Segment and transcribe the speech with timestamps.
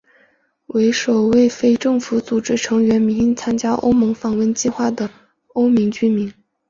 [0.65, 5.07] 为首位以非政府组织成员名义参加欧盟访问计划的
[5.53, 6.33] 澳门居民。